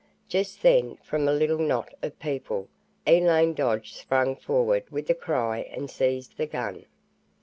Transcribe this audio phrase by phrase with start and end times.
[0.27, 2.67] Just then, from a little knot of people,
[3.05, 6.85] Elaine Dodge sprang forward with a cry and seized the gun.